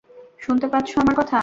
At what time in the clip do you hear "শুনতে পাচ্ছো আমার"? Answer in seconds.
0.39-1.15